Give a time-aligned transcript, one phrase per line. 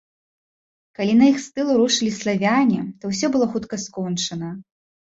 [0.99, 4.49] Калі на іх з тылу рушылі славяне, то ўсё было хутка скончана.